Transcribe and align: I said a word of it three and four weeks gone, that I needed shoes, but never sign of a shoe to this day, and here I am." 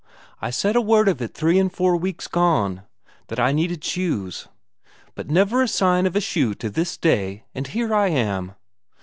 I 0.41 0.49
said 0.49 0.75
a 0.75 0.81
word 0.81 1.07
of 1.07 1.21
it 1.21 1.35
three 1.35 1.59
and 1.59 1.71
four 1.71 1.95
weeks 1.95 2.27
gone, 2.27 2.81
that 3.27 3.39
I 3.39 3.51
needed 3.51 3.83
shoes, 3.83 4.47
but 5.13 5.29
never 5.29 5.67
sign 5.67 6.07
of 6.07 6.15
a 6.15 6.19
shoe 6.19 6.55
to 6.55 6.71
this 6.71 6.97
day, 6.97 7.43
and 7.53 7.67
here 7.67 7.93
I 7.93 8.07
am." 8.07 8.53